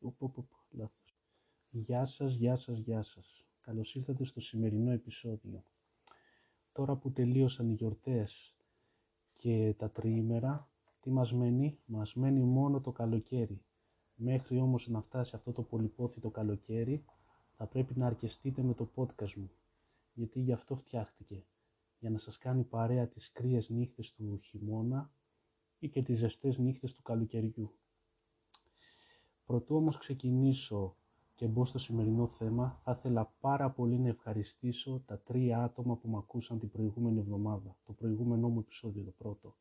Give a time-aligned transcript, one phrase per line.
[0.00, 1.16] Οπ, οπ, οπ, λάθος.
[1.70, 3.46] Γεια σας, γεια σας, γεια σας.
[3.60, 5.64] Καλώς ήρθατε στο σημερινό επεισόδιο.
[6.72, 8.56] Τώρα που τελείωσαν οι γιορτές
[9.32, 13.62] και τα τριήμερα, τι μας μένει; Μας μένει μόνο το καλοκαίρι.
[14.14, 17.04] Μέχρι όμως να φτάσει αυτό το πολυπόθητο καλοκαίρι,
[17.56, 19.50] θα πρέπει να αρκεστείτε με το podcast μου.
[20.12, 21.44] Γιατί γι' αυτό φτιάχτηκε.
[21.98, 25.12] Για να σας κάνει παρέα τις κρύες νύχτες του χειμώνα
[25.78, 27.77] ή και τις ζεστές νύχτες του καλοκαιριού.
[29.48, 30.96] Πρωτού όμως ξεκινήσω
[31.34, 36.08] και μπω στο σημερινό θέμα, θα ήθελα πάρα πολύ να ευχαριστήσω τα τρία άτομα που
[36.08, 39.56] με ακούσαν την προηγούμενη εβδομάδα, το προηγούμενό μου επεισόδιο, το πρώτο.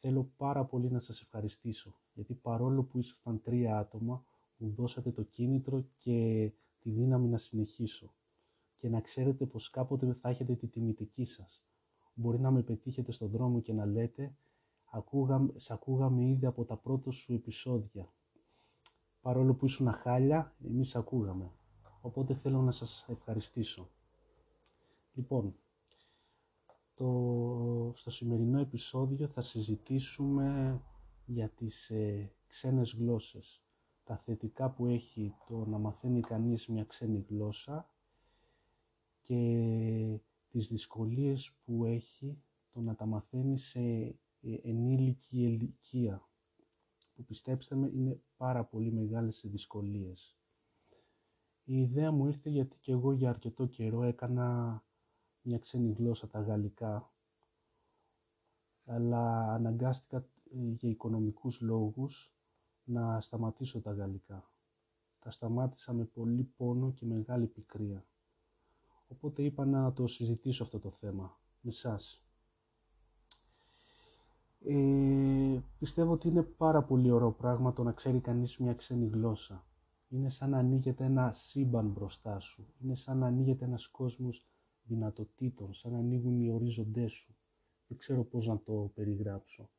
[0.00, 4.24] Θέλω πάρα πολύ να σας ευχαριστήσω, γιατί παρόλο που ήσασταν τρία άτομα,
[4.56, 8.14] μου δώσατε το κίνητρο και τη δύναμη να συνεχίσω.
[8.76, 11.66] Και να ξέρετε πως κάποτε θα έχετε τη τιμητική σας.
[12.14, 14.36] Μπορεί να με πετύχετε στον δρόμο και να λέτε
[14.90, 18.10] ακούγαμε, «Σε ακούγαμε ήδη από τα πρώτα σου επεισόδια
[19.26, 21.52] παρόλο που ήσουν χάλια, εμείς ακούγαμε.
[22.00, 23.90] Οπότε θέλω να σας ευχαριστήσω.
[25.14, 25.54] Λοιπόν,
[26.94, 30.80] το, στο σημερινό επεισόδιο θα συζητήσουμε
[31.24, 33.62] για τις ε, ξένες γλώσσες.
[34.04, 37.90] Τα θετικά που έχει το να μαθαίνει κανείς μια ξένη γλώσσα
[39.22, 44.16] και τις δυσκολίες που έχει το να τα μαθαίνει σε ε,
[44.62, 46.28] ενήλικη ηλικία
[47.16, 50.36] που πιστέψτε με είναι πάρα πολύ μεγάλες οι δυσκολίες.
[51.64, 54.82] Η ιδέα μου ήρθε γιατί και εγώ για αρκετό καιρό έκανα
[55.42, 57.12] μια ξένη γλώσσα, τα γαλλικά,
[58.84, 62.34] αλλά αναγκάστηκα ε, για οικονομικούς λόγους
[62.84, 64.50] να σταματήσω τα γαλλικά.
[65.18, 68.06] Τα σταμάτησα με πολύ πόνο και μεγάλη πικρία.
[69.08, 72.26] Οπότε είπα να το συζητήσω αυτό το θέμα με σας.
[74.64, 74.74] Ε,
[75.86, 79.64] πιστεύω ότι είναι πάρα πολύ ωραίο πράγμα το να ξέρει κανείς μια ξένη γλώσσα.
[80.08, 82.66] Είναι σαν να ανοίγεται ένα σύμπαν μπροστά σου.
[82.82, 84.46] Είναι σαν να ανοίγεται ένας κόσμος
[84.82, 87.36] δυνατοτήτων, σαν να ανοίγουν οι ορίζοντές σου.
[87.88, 89.70] Δεν ξέρω πώς να το περιγράψω.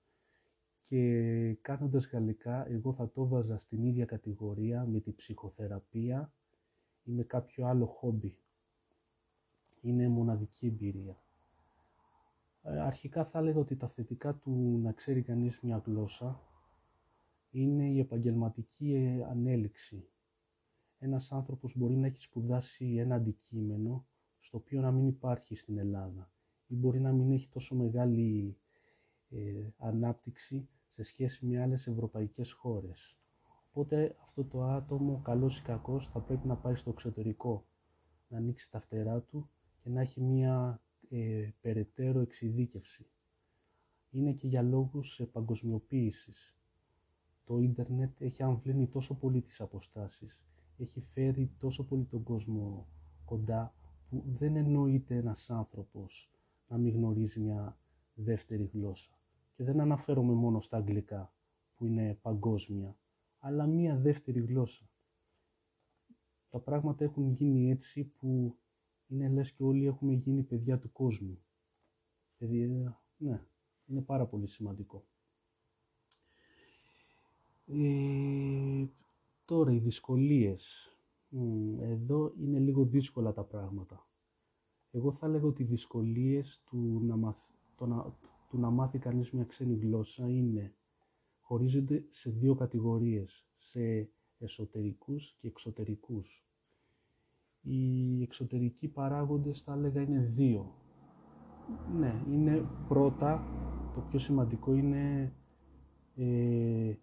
[0.84, 6.34] Και κάνοντας γαλλικά, εγώ θα το βάζα στην ίδια κατηγορία με τη ψυχοθεραπεία
[7.04, 8.38] ή με κάποιο άλλο χόμπι.
[9.82, 11.22] Είναι μοναδική εμπειρία.
[12.70, 16.42] Ε, αρχικά θα έλεγα ότι τα θετικά του να ξέρει κανείς μια γλώσσα
[17.50, 20.08] είναι η επαγγελματική ε, ανέλυξη.
[21.00, 24.08] Ένας άνθρωπος μπορεί να έχει σπουδάσει ένα αντικείμενο
[24.40, 26.32] στο οποίο να μην υπάρχει στην Ελλάδα
[26.68, 28.58] ή μπορεί να μην έχει τόσο μεγάλη
[29.30, 33.20] ε, ανάπτυξη σε σχέση με άλλες ευρωπαϊκές χώρες.
[33.70, 37.66] Οπότε αυτό το άτομο, καλός ή κακός, θα πρέπει να πάει στο εξωτερικό,
[38.28, 39.50] να ανοίξει τα φτερά του
[39.80, 43.06] και να έχει μια ε, περαιτέρω εξειδίκευση.
[44.10, 45.30] Είναι και για λόγους ε,
[47.46, 50.46] Το ίντερνετ έχει αμβλύνει τόσο πολύ τις αποστάσεις,
[50.78, 52.88] έχει φέρει τόσο πολύ τον κόσμο
[53.26, 53.74] κοντά,
[54.10, 56.32] που δεν εννοείται ένας άνθρωπος
[56.68, 57.78] να μην γνωρίζει μια
[58.14, 59.12] δεύτερη γλώσσα.
[59.56, 61.34] Και δεν αναφέρομαι μόνο στα αγγλικά,
[61.76, 62.98] που είναι παγκόσμια,
[63.40, 64.90] αλλά μια δεύτερη γλώσσα.
[66.50, 68.58] Τα πράγματα έχουν γίνει έτσι που
[69.08, 71.40] είναι λες και όλοι έχουμε γίνει παιδιά του κόσμου.
[72.38, 73.42] Παιδιά, ναι,
[73.86, 75.06] είναι πάρα πολύ σημαντικό.
[77.66, 78.86] Ε,
[79.46, 80.92] τώρα οι δυσκολίες.
[81.80, 84.08] Εδώ είναι λίγο δύσκολα τα πράγματα.
[84.92, 87.38] Εγώ θα λέγω ότι οι δυσκολίες του να, μαθ,
[87.76, 88.18] το να,
[88.50, 90.76] του να μάθει κανείς μια ξένη γλώσσα είναι
[91.40, 96.47] χωρίζονται σε δύο κατηγορίες, σε εσωτερικούς και εξωτερικούς.
[97.70, 100.74] Οι εξωτερικοί παράγοντες θα έλεγα είναι δύο.
[101.98, 103.44] Ναι, είναι πρώτα,
[103.94, 105.34] το πιο σημαντικό είναι,
[106.16, 106.94] ε,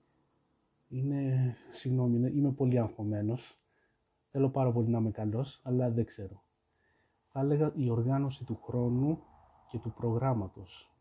[0.88, 3.58] είναι, συγγνώμη, είμαι πολύ αγχωμένος.
[4.30, 6.42] Θέλω πάρα πολύ να είμαι καλός, αλλά δεν ξέρω.
[7.26, 9.18] Θα έλεγα η οργάνωση του χρόνου
[9.68, 10.94] και του προγράμματος.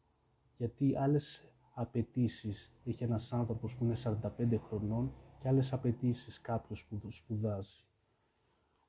[0.57, 7.11] Γιατί άλλες απαιτήσεις έχει ένας άνθρωπος που είναι 45 χρονών και άλλες απαιτήσεις κάποιος που
[7.11, 7.83] σπουδάζει.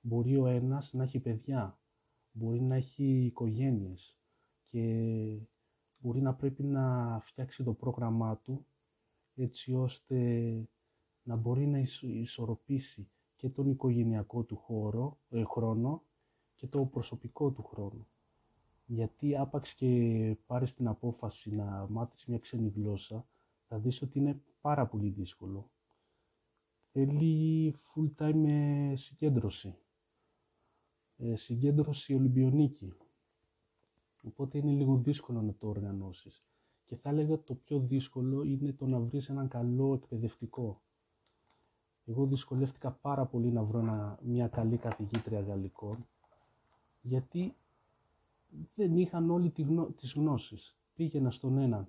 [0.07, 1.79] Μπορεί ο ένας να έχει παιδιά,
[2.33, 4.19] μπορεί να έχει οικογένειες
[4.65, 4.83] και
[5.99, 8.67] μπορεί να πρέπει να φτιάξει το πρόγραμμά του
[9.35, 10.19] έτσι ώστε
[11.23, 16.03] να μπορεί να ισορροπήσει και τον οικογενειακό του χώρο, ε, χρόνο
[16.55, 18.07] και το προσωπικό του χρόνο.
[18.87, 23.27] Γιατί άπαξ και πάρεις την απόφαση να μάθεις μια ξένη γλώσσα,
[23.69, 25.71] θα δεις ότι είναι πάρα πολύ δύσκολο.
[26.93, 29.84] Θέλει full time ε, συγκέντρωση ε,
[31.35, 32.93] συγκέντρωση Ολυμπιονίκη.
[34.23, 36.45] Οπότε είναι λίγο δύσκολο να το οργανώσεις.
[36.85, 40.83] Και θα έλεγα το πιο δύσκολο είναι το να βρεις έναν καλό εκπαιδευτικό.
[42.07, 46.07] Εγώ δυσκολεύτηκα πάρα πολύ να βρω μια καλή καθηγήτρια γαλλικών,
[47.01, 47.57] γιατί
[48.75, 49.85] δεν είχαν όλοι τη γνω...
[49.87, 50.79] τις γνώσεις.
[50.95, 51.89] Πήγαινα στον έναν.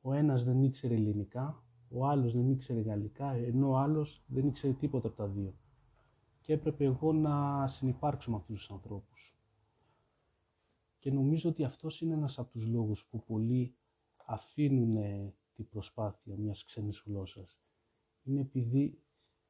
[0.00, 4.72] Ο ένας δεν ήξερε ελληνικά, ο άλλος δεν ήξερε γαλλικά, ενώ ο άλλος δεν ήξερε
[4.72, 5.54] τίποτα από τα δύο.
[6.44, 9.36] Και έπρεπε εγώ να συνεπάρξω με αυτούς τους ανθρώπους.
[10.98, 13.74] Και νομίζω ότι αυτός είναι ένας από τους λόγους που πολλοί
[14.26, 14.96] αφήνουν
[15.54, 17.60] την προσπάθεια μιας ξένης γλώσσας.
[18.22, 18.98] Είναι επειδή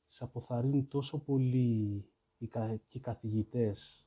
[0.06, 2.04] σε αποθαρρύνουν τόσο πολύ
[2.38, 2.46] οι,
[2.88, 4.06] και οι καθηγητές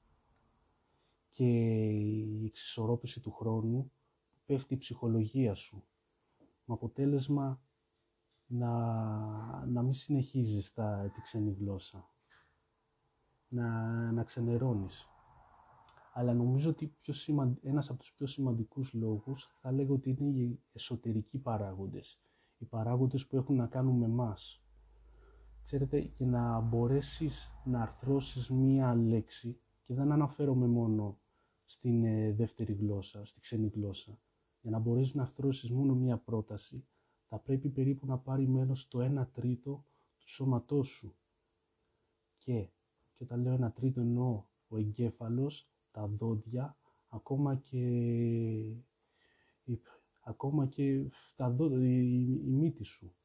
[1.30, 1.45] και
[1.89, 3.92] η εξισορρόπηση του χρόνου
[4.31, 5.84] που πέφτει η ψυχολογία σου.
[6.66, 7.62] Με αποτέλεσμα
[8.48, 8.69] να,
[9.66, 12.10] να μην συνεχίζεις τα, τη ξένη γλώσσα.
[13.50, 13.72] Να,
[14.12, 15.08] να ξενερώνεις.
[16.14, 17.14] Αλλά νομίζω ότι πιο
[17.62, 22.20] ένας από τους πιο σημαντικούς λόγους θα λέγω ότι είναι οι εσωτερικοί παράγοντες.
[22.58, 24.62] Οι παράγοντες που έχουν να κάνουν με μας.
[25.64, 31.20] Ξέρετε, για να μπορέσεις να αρθρώσεις μία λέξη, και δεν αναφέρομαι μόνο
[31.66, 34.20] στην ε, δεύτερη γλώσσα, στη ξένη γλώσσα,
[34.62, 36.86] για να μπορέσεις να αρθρώσεις μόνο μία πρόταση,
[37.28, 39.86] θα πρέπει περίπου να πάρει μέρος το 1 τρίτο
[40.18, 41.16] του σώματός σου.
[42.38, 42.70] Και,
[43.18, 46.78] και όταν λέω 1 τρίτο εννοώ ο εγκέφαλος, τα δόντια,
[47.08, 47.81] ακόμα και,
[50.24, 53.16] ακόμα και τα δόντια, η, η μύτη σου.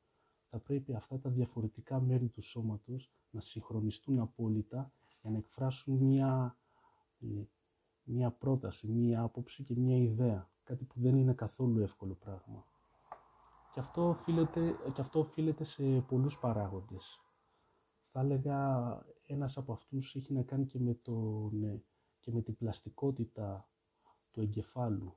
[0.51, 4.93] Θα πρέπει αυτά τα διαφορετικά μέρη του σώματος να συγχρονιστούν απόλυτα
[5.23, 6.57] για να εκφράσουν μια,
[7.21, 7.43] ε,
[8.03, 10.51] μια πρόταση, μια άποψη και μια ιδέα.
[10.65, 12.67] Κάτι που δεν είναι καθόλου εύκολο πράγμα.
[13.73, 17.21] Και αυτό οφείλεται, και αυτό οφείλεται σε πολλούς παράγοντες.
[18.13, 21.51] Θα έλεγα ένας από αυτούς έχει να κάνει και με, το,
[22.21, 23.71] και με την πλαστικότητα
[24.31, 25.17] του εγκεφάλου.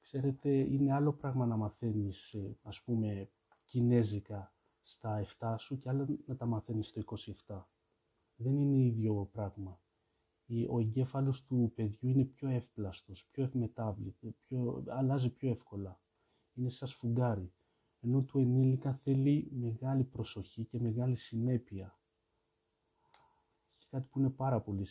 [0.00, 3.30] Ξέρετε, είναι άλλο πράγμα να μαθαίνεις, ε, ας πούμε,
[3.64, 7.02] κινέζικα στα 7 σου και άλλο να τα μαθαίνεις στο
[7.46, 7.68] 27.
[8.36, 9.80] Δεν είναι ίδιο πράγμα.
[10.68, 16.00] Ο εγκέφαλος του παιδιού είναι πιο εύπλαστος, πιο ευμετάβλητο, πιο, αλλάζει πιο εύκολα
[16.58, 17.52] είναι σαν σφουγγάρι,
[18.00, 21.98] ενώ του ενήλικα θέλει μεγάλη προσοχή και μεγάλη συνέπεια.
[23.90, 24.86] Κάτι που είναι πάρα πολύ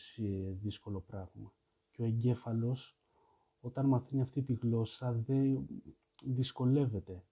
[0.62, 1.54] δύσκολο πράγμα.
[1.92, 2.98] Και ο εγκέφαλος,
[3.60, 5.68] όταν μαθαίνει αυτή τη γλώσσα, δεν
[6.24, 7.24] δυσκολεύεται.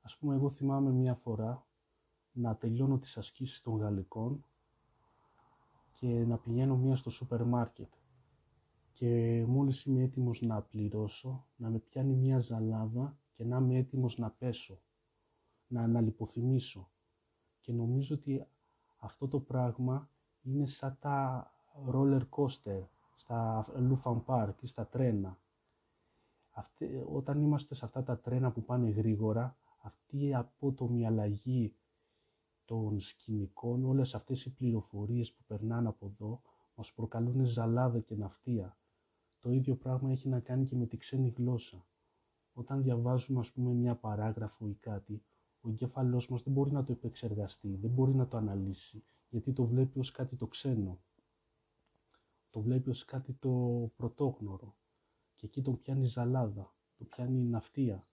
[0.00, 1.66] Ας πούμε, εγώ θυμάμαι μία φορά
[2.32, 4.44] να τελειώνω τις ασκήσεις των γαλλικών
[5.92, 7.92] και να πηγαίνω μία στο σούπερ μάρκετ
[8.94, 14.18] και μόλις είμαι έτοιμος να πληρώσω, να με πιάνει μία ζαλάδα και να είμαι έτοιμος
[14.18, 14.80] να πέσω,
[15.66, 16.90] να αναλυποθυμήσω.
[17.60, 18.46] Και νομίζω ότι
[18.98, 20.10] αυτό το πράγμα
[20.42, 21.48] είναι σαν τα
[21.92, 22.82] roller coaster
[23.14, 25.38] στα Lufan Park ή στα τρένα.
[26.50, 31.74] Αυτή, όταν είμαστε σε αυτά τα τρένα που πάνε γρήγορα, αυτή η απότομη αλλαγή
[32.64, 36.42] των σκηνικών, όλες αυτές οι πληροφορίες που περνάνε από εδώ,
[36.74, 38.76] μας προκαλούν ζαλάδα και ναυτία.
[39.40, 41.86] Το ίδιο πράγμα έχει να κάνει και με τη ξένη γλώσσα
[42.54, 45.22] όταν διαβάζουμε ας πούμε μια παράγραφο ή κάτι,
[45.60, 49.64] ο εγκέφαλός μας δεν μπορεί να το επεξεργαστεί, δεν μπορεί να το αναλύσει, γιατί το
[49.64, 50.98] βλέπει ως κάτι το ξένο.
[52.50, 53.50] Το βλέπει ως κάτι το
[53.96, 54.74] πρωτόγνωρο.
[55.36, 58.06] Και εκεί τον πιάνει ζαλάδα, το πιάνει ναυτία.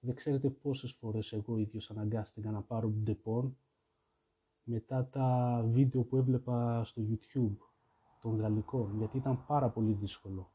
[0.00, 3.56] Δεν ξέρετε πόσες φορές εγώ ίδιος αναγκάστηκα να πάρω Depon
[4.62, 7.56] μετά τα βίντεο που έβλεπα στο YouTube
[8.20, 10.50] των γαλλικών, γιατί ήταν πάρα πολύ δύσκολο.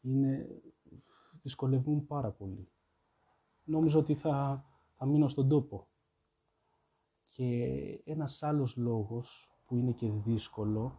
[0.00, 0.60] Είναι
[1.42, 2.68] δυσκολεύουν πάρα πολύ.
[3.64, 4.64] Νόμιζα ότι θα,
[4.96, 5.88] θα μείνω στον τόπο.
[7.28, 7.54] Και
[8.04, 10.98] ένας άλλος λόγος που είναι και δύσκολο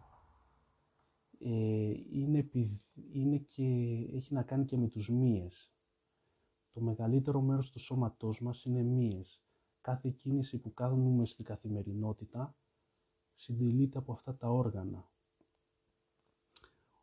[1.38, 2.50] ε, είναι,
[3.12, 3.64] είναι και,
[4.12, 5.72] έχει να κάνει και με τους μύες.
[6.72, 9.42] Το μεγαλύτερο μέρος του σώματός μας είναι μύες.
[9.80, 12.56] Κάθε κίνηση που κάνουμε στην καθημερινότητα
[13.34, 15.10] συντελείται από αυτά τα όργανα.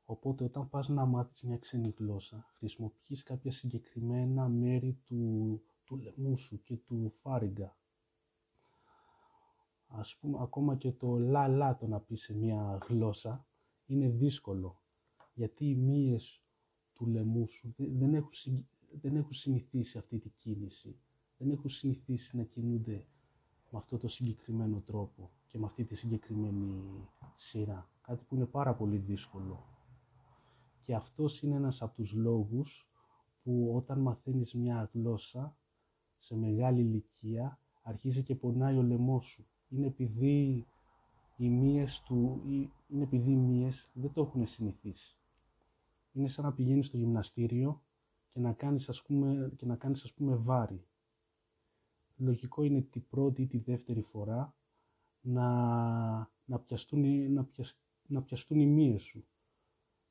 [0.09, 6.37] Οπότε όταν πας να μάθεις μια ξένη γλώσσα, χρησιμοποιείς κάποια συγκεκριμένα μέρη του, του λαιμού
[6.37, 7.75] σου και του φάριγγα.
[9.87, 13.45] Ας πούμε, ακόμα και το λα-λα το να πεις σε μια γλώσσα
[13.85, 14.81] είναι δύσκολο.
[15.33, 16.43] Γιατί οι μύες
[16.93, 18.67] του λαιμού σου δεν έχουν,
[19.01, 20.99] δεν έχουν συνηθίσει αυτή τη κίνηση.
[21.37, 23.07] Δεν έχουν συνηθίσει να κινούνται
[23.71, 26.83] με αυτό το συγκεκριμένο τρόπο και με αυτή τη συγκεκριμένη
[27.35, 27.89] σειρά.
[28.01, 29.76] Κάτι που είναι πάρα πολύ δύσκολο.
[30.87, 32.87] Και αυτός είναι ένας από τους λόγους
[33.43, 35.57] που όταν μαθαίνεις μια γλώσσα
[36.17, 39.47] σε μεγάλη ηλικία αρχίζει και πονάει ο λαιμός σου.
[39.69, 40.67] Είναι επειδή
[41.37, 42.41] οι μύες του,
[42.87, 45.17] είναι επειδή οι μύες δεν το έχουν συνηθίσει.
[46.13, 47.81] Είναι σαν να πηγαίνεις στο γυμναστήριο
[48.33, 50.85] και να κάνεις ας πούμε, και να κάνεις ας πούμε βάρη.
[52.17, 54.55] λογικό είναι την πρώτη ή τη δεύτερη φορά
[55.21, 55.47] να,
[56.45, 57.47] να, πιαστούν, να,
[58.07, 59.25] να πιαστούν οι μύες σου.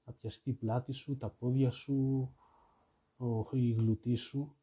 [0.06, 2.30] Να πιαστεί η πλάτη σου, τα πόδια σου,
[3.16, 4.56] ο, η γλουτή σου,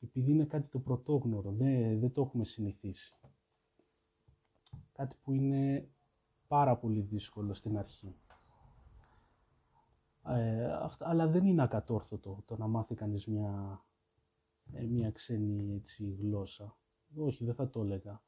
[0.00, 3.14] επειδή είναι κάτι το πρωτόγνωρο, δεν, δεν το έχουμε συνηθίσει.
[4.92, 5.88] Κάτι που είναι
[6.46, 8.16] πάρα πολύ δύσκολο στην αρχή.
[10.26, 13.84] Ε, αλλά δεν είναι ακατόρθωτο το να μάθει κανείς μια,
[14.72, 16.76] ε, μια ξένη έτσι, γλώσσα.
[17.16, 18.22] Όχι, δεν θα το έλεγα.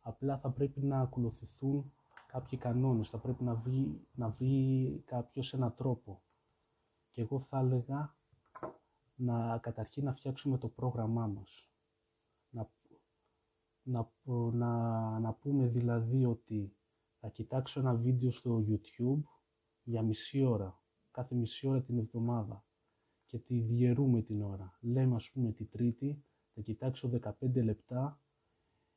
[0.00, 1.92] Απλά θα πρέπει να ακολουθηθούν
[2.32, 6.22] κάποιοι κανόνες, θα πρέπει να βρει, να βρει κάποιος έναν τρόπο.
[7.10, 8.16] Και εγώ θα έλεγα
[9.14, 11.70] να καταρχήν να φτιάξουμε το πρόγραμμά μας.
[12.50, 12.70] Να,
[13.82, 14.10] να,
[14.52, 16.76] να, να πούμε δηλαδή ότι
[17.20, 19.22] θα κοιτάξω ένα βίντεο στο YouTube
[19.82, 22.64] για μισή ώρα, κάθε μισή ώρα την εβδομάδα
[23.26, 24.78] και τη διαιρούμε την ώρα.
[24.80, 28.20] Λέμε ας πούμε τη Τρίτη, θα κοιτάξω 15 λεπτά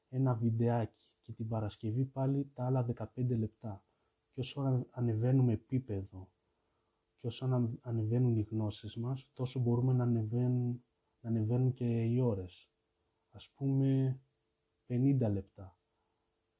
[0.10, 2.86] ένα βιντεάκι και την Παρασκευή πάλι τα άλλα
[3.16, 3.84] 15 λεπτά.
[4.34, 6.30] Και όσο ανεβαίνουμε επίπεδο
[7.22, 10.84] και όσο ανεβαίνουν οι γνώσεις μας, τόσο μπορούμε να ανεβαίνουν,
[11.22, 12.70] να ανεβαίνουν και οι ώρες.
[13.30, 14.20] Ας πούμε
[14.88, 15.78] 50 λεπτά,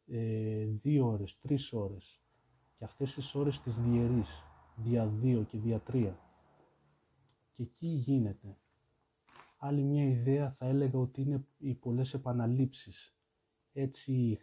[0.06, 2.22] ε, 2 ώρες, 3 ώρες.
[2.78, 4.44] Και αυτές τις ώρες τις διαιρείς,
[4.76, 6.18] δια 2 και δια 3.
[7.52, 8.58] Και εκεί γίνεται.
[9.58, 13.16] Άλλη μια ιδέα θα έλεγα ότι είναι οι πολλές επαναλήψεις.
[13.74, 14.38] Έτσι,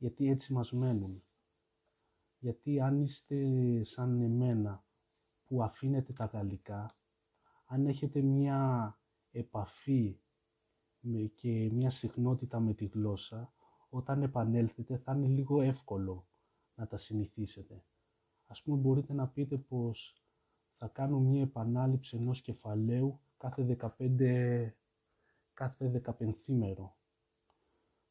[0.00, 1.22] γιατί έτσι μας μένουν.
[2.38, 3.36] Γιατί αν είστε
[3.84, 4.84] σαν εμένα
[5.44, 6.90] που αφήνετε τα γαλλικά,
[7.66, 8.98] αν έχετε μια
[9.30, 10.20] επαφή
[11.34, 13.52] και μια συχνότητα με τη γλώσσα,
[13.88, 16.28] όταν επανέλθετε θα είναι λίγο εύκολο
[16.74, 17.84] να τα συνηθίσετε.
[18.46, 20.24] Ας πούμε μπορείτε να πείτε πως
[20.74, 24.72] θα κάνω μια επανάληψη ενός κεφαλαίου κάθε 15,
[25.52, 26.34] κάθε 15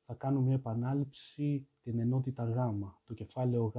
[0.10, 2.56] Θα κάνω μια επανάληψη την ενότητα Γ,
[3.06, 3.78] το κεφάλαιο Γ.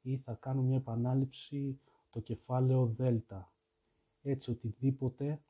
[0.00, 1.80] Ή θα κάνω μια επανάληψη
[2.10, 3.52] το κεφάλαιο Δέλτα.
[4.22, 5.42] Έτσι οτιδήποτε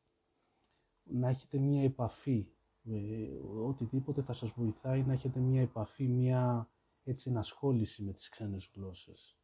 [1.02, 2.46] να έχετε μία επαφή,
[2.84, 6.70] ε, οτιδήποτε θα σας βοηθάει να έχετε μία επαφή, μία
[7.04, 9.38] έτσι ενασχόληση με τις ξένες γλώσσες.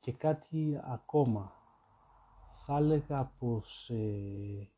[0.00, 1.52] Και κάτι ακόμα,
[2.56, 4.70] θα έλεγα πως ε,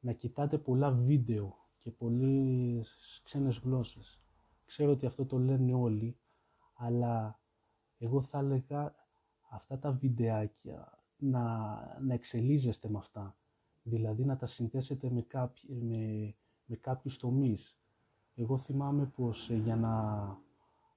[0.00, 4.20] να κοιτάτε πολλά βίντεο και πολλές ξένες γλώσσες.
[4.64, 6.16] Ξέρω ότι αυτό το λένε όλοι,
[6.74, 7.40] αλλά
[7.98, 8.94] εγώ θα έλεγα
[9.50, 11.42] αυτά τα βιντεάκια να,
[12.00, 13.36] να εξελίζεστε με αυτά.
[13.82, 17.78] Δηλαδή να τα συνδέσετε με, κάποιοι, με, με κάποιους τομείς.
[18.34, 20.36] Εγώ θυμάμαι πως ε, για, να,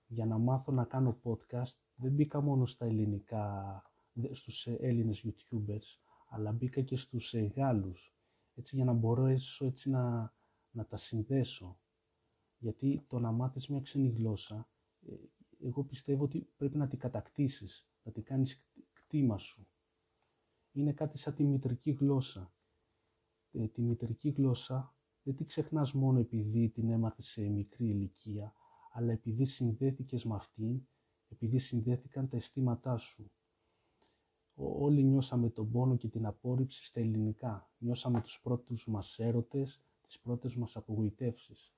[0.07, 3.83] για να μάθω να κάνω podcast δεν μπήκα μόνο στα ελληνικά,
[4.31, 8.15] στους ε, Έλληνες YouTubers, αλλά μπήκα και στους ε, Γάλλους,
[8.55, 9.25] έτσι για να μπορώ
[9.59, 10.35] έτσι να,
[10.77, 11.79] να τα συνδέσω.
[12.57, 14.69] Γιατί το να μάθεις μια ξένη γλώσσα,
[15.59, 19.67] εγώ πιστεύω ότι πρέπει να την κατακτήσεις να τη κάνεις κτήμα σου.
[20.71, 22.53] Είναι κάτι σαν τη μητρική γλώσσα.
[23.51, 28.53] Ε, τη μητρική γλώσσα δεν τη ξεχνάς μόνο επειδή την έμαθες σε μικρή ηλικία,
[28.91, 30.87] αλλά επειδή συνδέθηκες με αυτήν,
[31.27, 33.31] επειδή συνδέθηκαν τα αισθήματά σου.
[34.59, 37.71] Όλοι νιώσαμε τον πόνο και την απόρριψη στα ελληνικά.
[37.77, 41.73] Νιώσαμε τους πρώτους μας έρωτες, τις πρώτες μας απογοητεύσεις.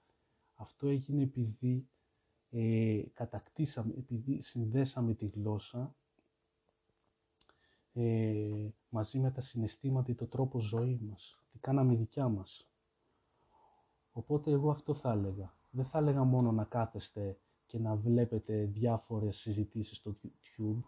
[0.55, 1.87] Αυτό έγινε επειδή
[2.49, 5.95] ε, κατακτήσαμε, επειδή συνδέσαμε τη γλώσσα
[7.93, 11.43] ε, μαζί με τα συναισθήματα ή το τρόπο ζωή μας.
[11.51, 12.69] Τι κάναμε δικιά μας.
[14.11, 15.53] Οπότε εγώ αυτό θα έλεγα.
[15.71, 20.79] Δεν θα έλεγα μόνο να κάθεστε και να βλέπετε διάφορες συζητήσεις στο YouTube,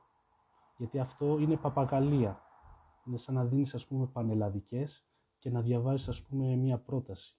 [0.77, 2.41] γιατί αυτό είναι παπαγαλία.
[3.05, 5.05] Είναι σαν να δίνεις ας πούμε πανελλαδικές
[5.41, 7.35] και να διαβάζεις ας πούμε μία πρόταση.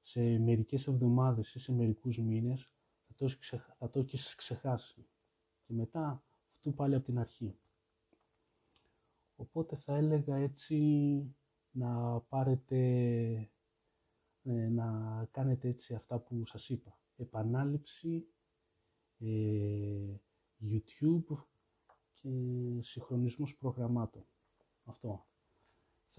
[0.00, 2.72] Σε μερικές εβδομάδες ή σε μερικούς μήνες
[3.06, 3.28] θα το,
[3.78, 5.08] θα το έχεις ξεχάσει.
[5.62, 6.24] Και μετά
[6.54, 7.58] αυτού πάλι από την αρχή.
[9.36, 10.76] Οπότε θα έλεγα έτσι
[11.70, 12.78] να πάρετε,
[14.42, 14.88] ε, να
[15.30, 16.98] κάνετε έτσι αυτά που σας είπα.
[17.16, 18.26] Επανάληψη,
[19.18, 20.14] ε,
[20.60, 21.44] YouTube
[22.12, 22.30] και
[22.80, 24.26] συγχρονισμός προγραμμάτων.
[24.84, 25.26] Αυτό.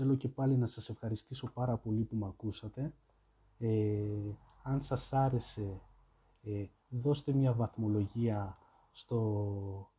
[0.01, 2.93] Θέλω και πάλι να σας ευχαριστήσω πάρα πολύ που με ακούσατε.
[3.57, 5.81] Ε, αν σας άρεσε,
[6.41, 8.57] ε, δώστε μια βαθμολογία
[8.91, 9.91] στο,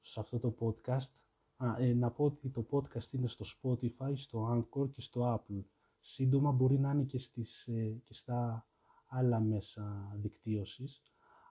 [0.00, 1.10] σε αυτό το podcast
[1.56, 5.64] Α, ε, να πω ότι το podcast είναι στο Spotify, στο Anchor και στο Apple.
[6.00, 8.66] Σύντομα μπορεί να είναι και, στις, ε, και στα
[9.06, 11.02] άλλα μέσα δικτύωσης,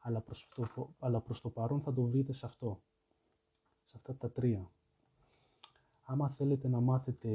[0.01, 2.81] αλλά προς, το, αλλά προς το παρόν θα το βρείτε σε αυτό,
[3.83, 4.71] σε αυτά τα τρία.
[6.01, 7.29] Άμα θέλετε να μάθετε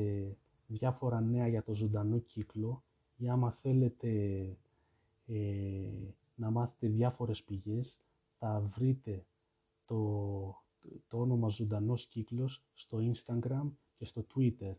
[0.70, 2.82] διάφορα νέα για το ζωντανό κύκλο
[3.16, 4.10] ή άμα θέλετε
[5.26, 7.98] ε, να μάθετε διάφορες πηγές,
[8.38, 9.26] θα βρείτε
[9.84, 9.96] το,
[11.08, 14.74] το όνομα Ζωντανός Κύκλος στο Instagram και στο Twitter.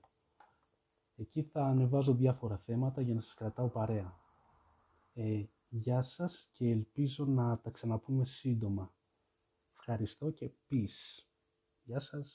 [1.15, 4.19] Εκεί θα ανεβάζω διάφορα θέματα για να σας κρατάω παρέα.
[5.13, 8.93] Ε, γεια σας και ελπίζω να τα ξαναπούμε σύντομα.
[9.73, 11.25] Ευχαριστώ και peace.
[11.83, 12.29] Γεια σας.